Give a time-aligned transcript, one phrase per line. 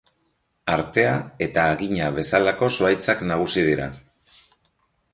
[0.75, 1.11] Artea
[1.47, 3.91] eta Hagina bezalako zuhaitzak nagusi dira.